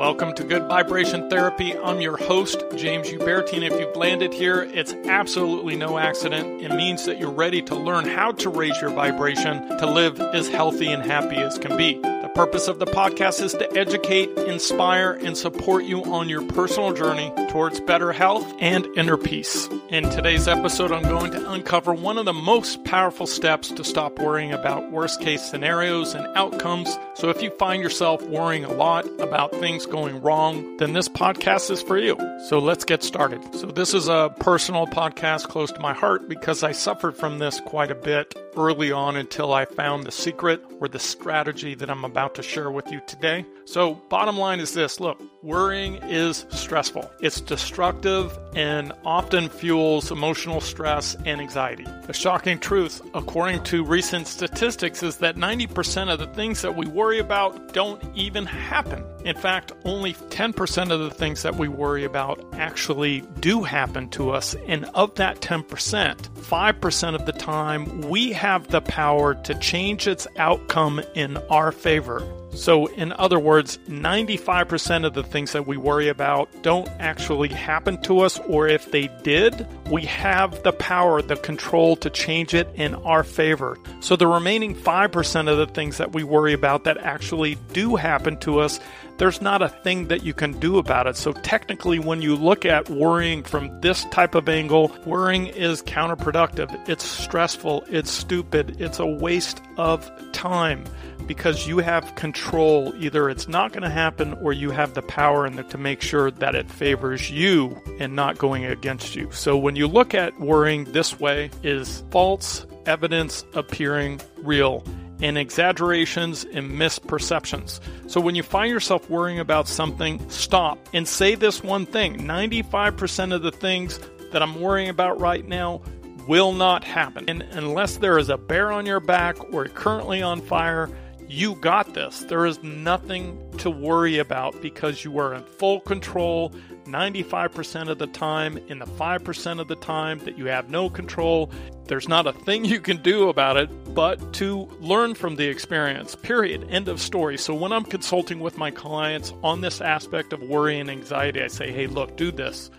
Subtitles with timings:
[0.00, 1.76] Welcome to Good Vibration Therapy.
[1.76, 6.62] I'm your host, James Uberti, and if you've landed here, it's absolutely no accident.
[6.62, 10.48] It means that you're ready to learn how to raise your vibration to live as
[10.48, 12.00] healthy and happy as can be.
[12.34, 17.32] Purpose of the podcast is to educate, inspire, and support you on your personal journey
[17.50, 19.68] towards better health and inner peace.
[19.88, 24.18] In today's episode, I'm going to uncover one of the most powerful steps to stop
[24.20, 26.96] worrying about worst case scenarios and outcomes.
[27.14, 31.70] So if you find yourself worrying a lot about things going wrong, then this podcast
[31.70, 32.16] is for you.
[32.48, 33.42] So let's get started.
[33.56, 37.60] So this is a personal podcast close to my heart because I suffered from this
[37.60, 42.04] quite a bit early on until I found the secret or the strategy that I'm
[42.04, 43.44] about to share with you today.
[43.64, 47.10] So, bottom line is this look, worrying is stressful.
[47.20, 51.86] It's destructive and often fuels emotional stress and anxiety.
[52.06, 56.86] The shocking truth, according to recent statistics, is that 90% of the things that we
[56.86, 59.04] worry about don't even happen.
[59.24, 64.30] In fact, only 10% of the things that we worry about actually do happen to
[64.30, 64.56] us.
[64.66, 70.26] And of that 10%, 5% of the time, we have the power to change its
[70.38, 72.26] outcome in our favor.
[72.54, 78.00] So, in other words, 95% of the things that we worry about don't actually happen
[78.02, 82.66] to us, or if they did, we have the power, the control to change it
[82.74, 83.78] in our favor.
[84.00, 88.38] So, the remaining 5% of the things that we worry about that actually do happen
[88.38, 88.80] to us,
[89.20, 91.14] there's not a thing that you can do about it.
[91.14, 96.88] So, technically, when you look at worrying from this type of angle, worrying is counterproductive.
[96.88, 100.84] It's stressful, it's stupid, it's a waste of time
[101.26, 102.94] because you have control.
[102.96, 106.54] Either it's not going to happen or you have the power to make sure that
[106.54, 109.28] it favors you and not going against you.
[109.32, 114.82] So when you look at worrying this way is false evidence appearing real
[115.22, 117.80] and exaggerations and misperceptions.
[118.06, 122.18] So when you find yourself worrying about something, stop and say this one thing.
[122.18, 124.00] 95% of the things
[124.32, 125.82] that I'm worrying about right now
[126.26, 127.28] will not happen.
[127.28, 130.88] And unless there is a bear on your back or currently on fire,
[131.30, 132.20] you got this.
[132.20, 136.50] There is nothing to worry about because you are in full control
[136.86, 138.58] 95% of the time.
[138.68, 141.50] In the 5% of the time that you have no control,
[141.84, 146.14] there's not a thing you can do about it but to learn from the experience.
[146.14, 146.66] Period.
[146.70, 147.36] End of story.
[147.36, 151.48] So when I'm consulting with my clients on this aspect of worry and anxiety, I
[151.48, 152.70] say, hey, look, do this.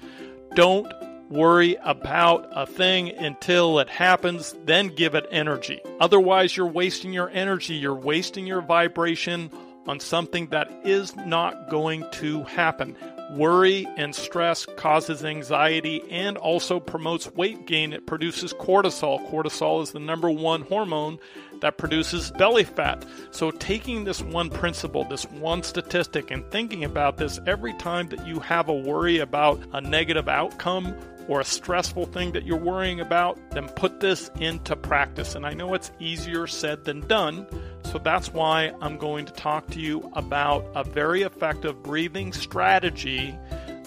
[0.56, 0.92] Don't
[1.32, 5.82] worry about a thing until it happens, then give it energy.
[6.00, 9.50] Otherwise, you're wasting your energy, you're wasting your vibration
[9.88, 12.96] on something that is not going to happen.
[13.32, 17.94] Worry and stress causes anxiety and also promotes weight gain.
[17.94, 19.26] It produces cortisol.
[19.32, 21.18] Cortisol is the number one hormone
[21.62, 23.06] that produces belly fat.
[23.32, 28.28] So, taking this one principle, this one statistic, and thinking about this every time that
[28.28, 30.94] you have a worry about a negative outcome
[31.28, 35.36] or a stressful thing that you're worrying about, then put this into practice.
[35.36, 37.48] And I know it's easier said than done,
[37.84, 43.38] so that's why I'm going to talk to you about a very effective breathing strategy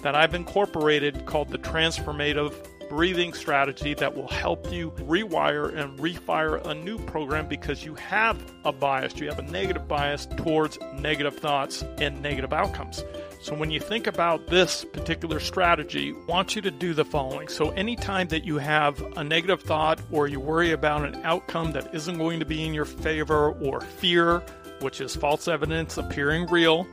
[0.02, 2.54] that I've incorporated called the transformative
[2.88, 8.40] breathing strategy that will help you rewire and refire a new program because you have
[8.64, 13.04] a bias, you have a negative bias towards negative thoughts and negative outcomes.
[13.42, 17.48] So when you think about this particular strategy, I want you to do the following.
[17.48, 21.94] So anytime that you have a negative thought or you worry about an outcome that
[21.94, 24.38] isn't going to be in your favor or fear,
[24.80, 26.86] which is false evidence appearing real,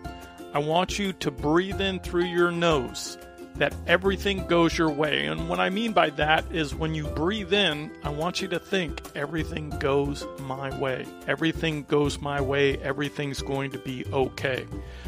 [0.53, 3.17] I want you to breathe in through your nose
[3.55, 5.25] that everything goes your way.
[5.25, 8.59] And what I mean by that is when you breathe in, I want you to
[8.59, 11.05] think everything goes my way.
[11.27, 12.77] Everything goes my way.
[12.77, 14.65] Everything's going to be okay.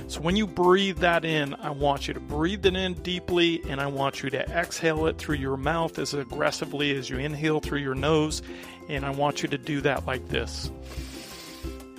[0.07, 3.79] So when you breathe that in, I want you to breathe it in deeply and
[3.79, 7.79] I want you to exhale it through your mouth as aggressively as you inhale through
[7.79, 8.41] your nose.
[8.89, 10.69] And I want you to do that like this.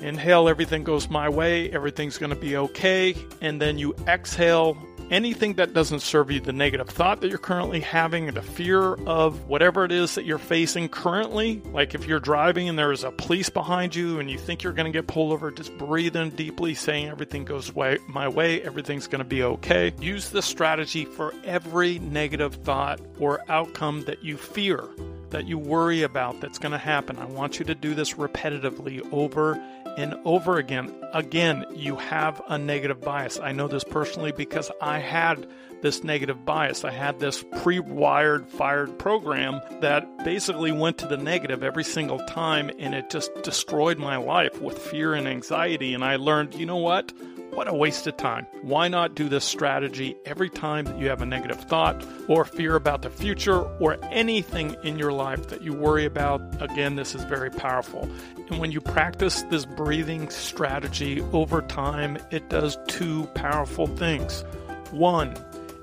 [0.01, 3.17] Inhale, everything goes my way, everything's going to be okay.
[3.41, 4.77] And then you exhale
[5.11, 9.49] anything that doesn't serve you, the negative thought that you're currently having, the fear of
[9.49, 11.63] whatever it is that you're facing currently.
[11.73, 14.73] Like if you're driving and there is a police behind you and you think you're
[14.73, 18.63] going to get pulled over, just breathe in deeply, saying everything goes way, my way,
[18.63, 19.93] everything's going to be okay.
[20.01, 24.85] Use this strategy for every negative thought or outcome that you fear,
[25.31, 27.19] that you worry about that's going to happen.
[27.19, 29.61] I want you to do this repetitively over
[29.97, 30.95] and over again.
[31.13, 33.39] Again, you have a negative bias.
[33.39, 35.47] I know this personally because I had
[35.83, 36.85] this negative bias.
[36.85, 42.19] I had this pre wired, fired program that basically went to the negative every single
[42.27, 45.95] time, and it just destroyed my life with fear and anxiety.
[45.95, 47.13] And I learned, you know what?
[47.55, 48.49] What a waste of time.
[48.63, 52.75] Why not do this strategy every time that you have a negative thought or fear
[52.75, 56.43] about the future or anything in your life that you worry about?
[56.61, 58.11] Again, this is very powerful.
[58.51, 64.43] And when you practice this breathing strategy over time, it does two powerful things.
[64.91, 65.37] One,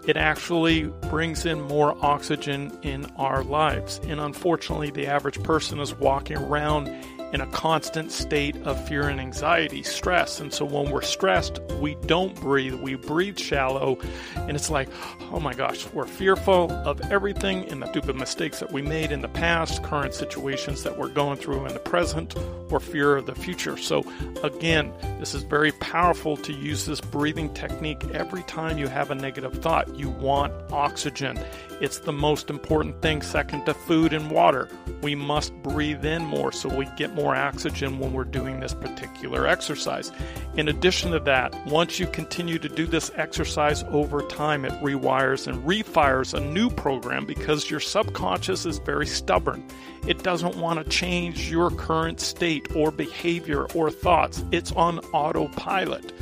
[0.05, 4.01] it actually brings in more oxygen in our lives.
[4.03, 6.87] And unfortunately, the average person is walking around
[7.33, 10.39] in a constant state of fear and anxiety, stress.
[10.39, 12.75] And so when we're stressed, we don't breathe.
[12.75, 13.97] We breathe shallow.
[14.35, 14.89] And it's like,
[15.31, 19.21] oh my gosh, we're fearful of everything and the stupid mistakes that we made in
[19.21, 22.35] the past, current situations that we're going through in the present,
[22.71, 23.77] or fear of the future.
[23.77, 24.05] So
[24.43, 29.15] again, this is very powerful to use this breathing technique every time you have a
[29.15, 29.95] negative thought.
[29.95, 31.39] You want oxygen.
[31.81, 34.69] It's the most important thing, second to food and water.
[35.01, 39.47] We must breathe in more so we get more oxygen when we're doing this particular
[39.47, 40.11] exercise.
[40.55, 45.47] In addition to that, once you continue to do this exercise over time, it rewires
[45.47, 49.63] and refires a new program because your subconscious is very stubborn.
[50.07, 52.19] It doesn't want to change your current
[52.61, 56.13] state or behavior or thoughts, it's on autopilot.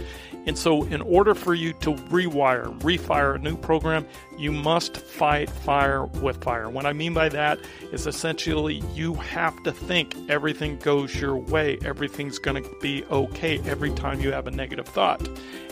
[0.50, 5.48] And so, in order for you to rewire, refire a new program, you must fight
[5.48, 6.68] fire with fire.
[6.72, 7.60] What I mean by that
[7.92, 13.60] is essentially you have to think everything goes your way, everything's going to be okay
[13.60, 15.22] every time you have a negative thought.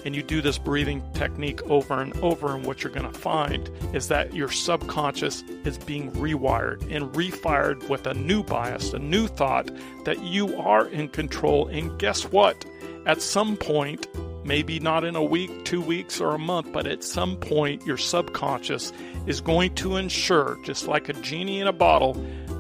[0.06, 3.72] And you do this breathing technique over and over, and what you're going to find
[3.94, 9.26] is that your subconscious is being rewired and refired with a new bias, a new
[9.26, 9.72] thought
[10.06, 11.68] that you are in control.
[11.68, 12.64] And guess what?
[13.08, 14.06] At some point,
[14.48, 17.98] maybe not in a week, two weeks, or a month, but at some point, your
[17.98, 18.94] subconscious
[19.28, 22.14] is going to ensure, just like a genie in a bottle,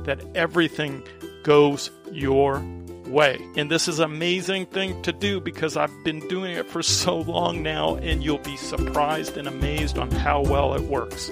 [0.03, 1.01] that everything
[1.43, 2.61] goes your
[3.07, 3.39] way.
[3.55, 7.19] And this is an amazing thing to do because I've been doing it for so
[7.21, 11.31] long now, and you'll be surprised and amazed on how well it works.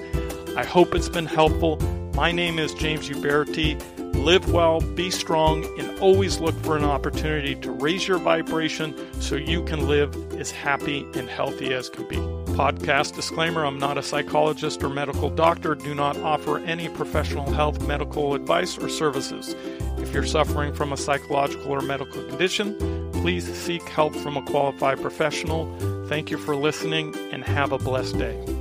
[0.56, 1.76] I hope it's been helpful.
[2.14, 3.78] My name is James Uberti
[4.24, 9.36] live well, be strong, and always look for an opportunity to raise your vibration so
[9.36, 12.16] you can live as happy and healthy as can be.
[12.56, 17.86] Podcast disclaimer I'm not a psychologist or medical doctor, do not offer any professional health,
[17.86, 19.54] medical advice, or services.
[19.98, 25.00] If you're suffering from a psychological or medical condition, please seek help from a qualified
[25.00, 25.66] professional.
[26.08, 28.55] Thank you for listening and have a blessed day.